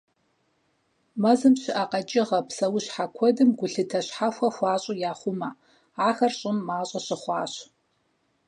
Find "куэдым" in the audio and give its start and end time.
3.15-3.49